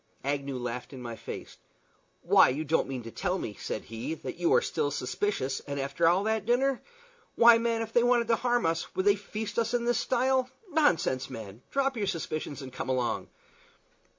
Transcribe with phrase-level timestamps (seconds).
[0.23, 1.57] Agnew laughed in my face.
[2.23, 5.79] "Why, you don't mean to tell me," said he, "that you are still suspicious, and
[5.79, 6.81] after that dinner?
[7.35, 10.49] Why, man, if they wanted to harm us, would they feast us in this style?
[10.71, 11.61] Nonsense, man!
[11.69, 13.29] Drop your suspicions and come along."